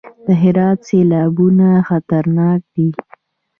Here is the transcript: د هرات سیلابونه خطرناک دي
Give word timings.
د 0.25 0.27
هرات 0.41 0.79
سیلابونه 0.89 1.67
خطرناک 1.87 2.59
دي 2.73 2.89